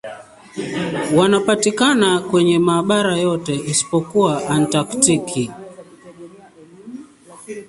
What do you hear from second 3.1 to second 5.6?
yote isipokuwa Antaktiki.